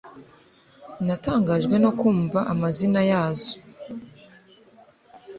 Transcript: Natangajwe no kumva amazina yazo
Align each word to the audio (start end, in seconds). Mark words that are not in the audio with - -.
Natangajwe 1.05 1.75
no 1.83 1.91
kumva 1.99 2.39
amazina 2.53 2.99
yazo 3.11 3.53